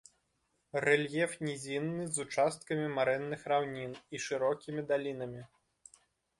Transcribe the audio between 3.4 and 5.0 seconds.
раўнін і шырокімі